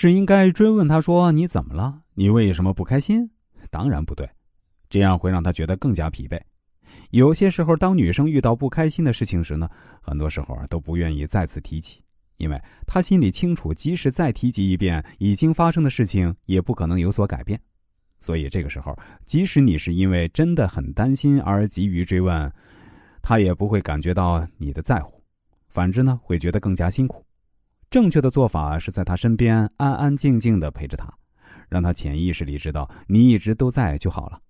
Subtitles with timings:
[0.00, 2.02] 是应该追问他说：“你怎么了？
[2.14, 3.28] 你为什么不开心？”
[3.68, 4.30] 当然不对，
[4.88, 6.40] 这样会让他觉得更加疲惫。
[7.10, 9.68] 有些时候，当女生遇到不开心的事情时呢，
[10.00, 12.00] 很多时候啊都不愿意再次提起，
[12.36, 12.56] 因为
[12.86, 17.60] 她心里清楚，即使再提及一遍已经发生的事情，也不可能有所改变。
[18.20, 18.96] 所以这个时候，
[19.26, 22.52] 即使你是因为真的很担心而急于追问，
[23.20, 25.20] 她也不会感觉到你的在乎，
[25.66, 27.24] 反之呢，会觉得更加辛苦。
[27.90, 31.10] 正确的做法是在他身边安安静静的陪着他，
[31.70, 34.40] 让他潜意识里知道你一直都在就好了。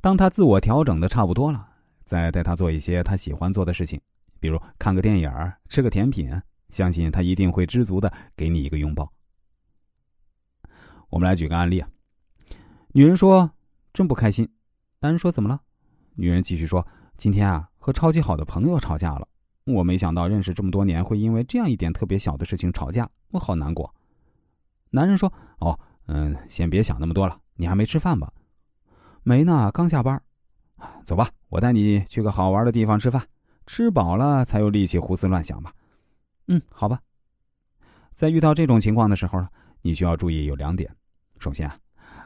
[0.00, 1.68] 当他自我调整的差不多了，
[2.06, 4.00] 再带他做一些他喜欢做的事情，
[4.40, 5.30] 比如看个电影、
[5.68, 6.30] 吃个甜品，
[6.70, 9.12] 相信他一定会知足的给你一个拥抱。
[11.10, 11.88] 我们来举个案例啊，
[12.92, 13.50] 女人说
[13.92, 14.48] ：“真不开心。”
[15.00, 15.60] 男人说：“怎么了？”
[16.16, 16.86] 女人继续说
[17.18, 19.28] ：“今天啊，和超级好的朋友吵架了。”
[19.72, 23.94] 我没想到认识这么多年会因为这样一点特别小的事情吵架，我好难过。
[24.90, 28.32] 男人说：“哦，嗯，先别想那么多了，你还没吃饭吧
[29.22, 30.20] ？”“没呢，刚下班。
[31.04, 33.22] ”“走吧，我带你去个好玩的地方吃饭，
[33.66, 35.72] 吃饱了才有力气胡思乱想吧。
[36.48, 37.00] ”“嗯，好吧。”
[38.14, 39.48] 在遇到这种情况的时候呢，
[39.82, 40.90] 你需要注意有两点：
[41.38, 41.78] 首先啊，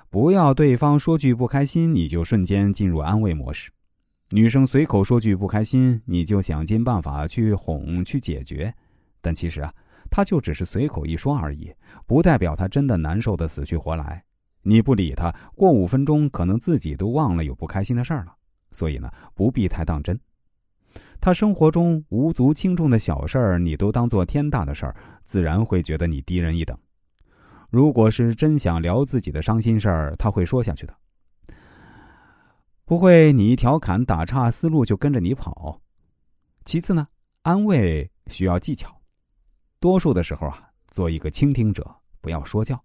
[0.09, 3.70] 不要对方说句不开心，你就瞬间进入安慰模式。
[4.30, 8.75] 女生随口说句不开心，你就想尽办法去哄去解决，
[9.20, 9.72] 但其实啊，
[10.11, 11.72] 她就只是随口一说而已，
[12.06, 14.25] 不代表她真的难受的死去活来。
[14.62, 18.34] 你不理她，过五分钟可能自己都忘了有不开心的事儿了。
[18.72, 20.19] 所以呢，不必太当真。
[21.20, 26.77] 她生活中无足轻重的小事儿，你都当做天大的事儿，自然会觉得你低人一等。
[27.70, 30.94] 如果是真想聊自己的伤心事儿，他会说下去的。
[32.87, 35.81] 不会，你一调侃打岔，思路就跟着你跑。
[36.67, 37.09] 其次呢，
[37.41, 38.95] 安慰需要技巧。
[39.81, 42.79] 多数的时候啊，做一个倾听者，不要说教，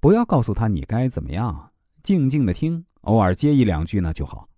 [0.00, 1.70] 不要告诉他你该怎么样，
[2.02, 4.48] 静静的听，偶尔接一两句呢就好。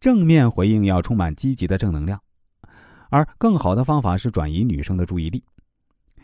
[0.00, 2.20] 正面回应要充满积极的正能量，
[3.10, 5.44] 而更好的方法是转移女生的注意力，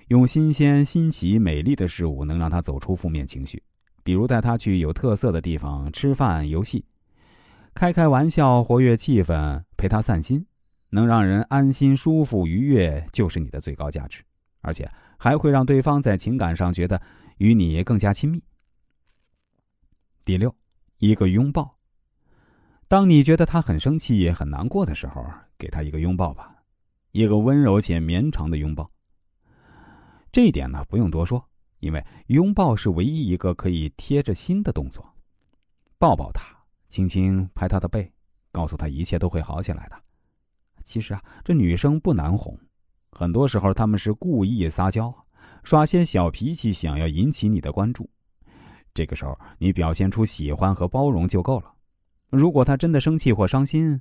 [0.09, 3.62] 用新鲜、新奇、美丽的事物能让她走出负面情绪，
[4.03, 6.84] 比如带她去有特色的地方吃饭、游戏。
[7.74, 10.46] 开开玩笑，活跃气氛，陪他散心，
[10.90, 14.22] 能让人安心、舒服、愉悦，就是你的最高价值，
[14.60, 17.02] 而且还会让对方在情感上觉得
[17.38, 18.40] 与你更加亲密。
[20.24, 20.54] 第六，
[20.98, 21.76] 一个拥抱。
[22.86, 25.26] 当你觉得他很生气、很难过的时候，
[25.58, 26.54] 给他一个拥抱吧，
[27.10, 28.88] 一个温柔且绵长的拥抱。
[30.30, 31.44] 这一点呢，不用多说，
[31.80, 35.04] 因为拥抱是唯一一个可以贴着心的动作。
[35.98, 36.53] 抱抱他。
[36.94, 38.09] 轻轻拍他的背，
[38.53, 39.97] 告诉他一切都会好起来的。
[40.84, 42.56] 其实啊，这女生不难哄，
[43.10, 45.12] 很多时候他们是故意撒娇，
[45.65, 48.09] 耍些小脾气，想要引起你的关注。
[48.94, 51.75] 这个时候，你表现出喜欢和包容就够了。
[52.31, 54.00] 如果他真的生气或伤心，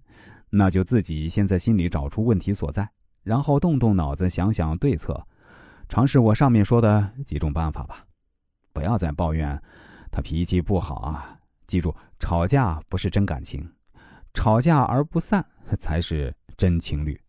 [0.52, 2.88] 那就自己先在心里找出问题所在，
[3.24, 5.20] 然后动动脑子想想对策，
[5.90, 8.06] 尝试我上面说的几种办法吧。
[8.72, 9.60] 不要再抱怨
[10.12, 11.40] 他脾气不好啊。
[11.74, 13.68] 记住，吵架不是真感情，
[14.32, 15.44] 吵架而不散
[15.80, 17.20] 才是真情侣。